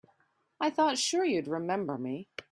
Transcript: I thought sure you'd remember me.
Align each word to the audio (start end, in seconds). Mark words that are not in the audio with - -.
I 0.59 0.71
thought 0.71 0.97
sure 0.97 1.23
you'd 1.23 1.47
remember 1.47 1.95
me. 1.95 2.27